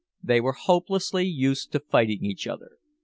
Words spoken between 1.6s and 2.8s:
to fighting each other.